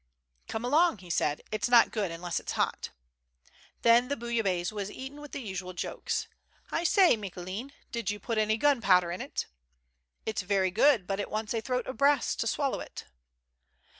"Come 0.47 0.65
along," 0.65 0.97
he 0.97 1.11
said," 1.11 1.43
It's 1.51 1.69
not 1.69 1.91
good 1.91 2.09
unless 2.09 2.39
it's 2.39 2.53
hot." 2.53 2.89
Then 3.83 4.07
the 4.07 4.15
bouillabaisse 4.17 4.71
was 4.71 4.89
eaten 4.89 5.21
with 5.21 5.31
the 5.31 5.43
usual 5.43 5.73
jokes." 5.73 6.27
I 6.71 6.83
say, 6.83 7.15
Micoulin, 7.15 7.69
did 7.91 8.09
you 8.09 8.19
put 8.19 8.39
any 8.39 8.57
gunpowder 8.57 9.11
in 9.11 9.21
it?"" 9.21 9.45
It's 10.25 10.41
very 10.41 10.71
good, 10.71 11.05
but 11.05 11.19
it 11.19 11.29
wants 11.29 11.53
a 11.53 11.61
throat 11.61 11.85
of 11.85 11.97
brass 11.97 12.35
to 12.37 12.47
swallow 12.47 12.79
it." 12.79 13.05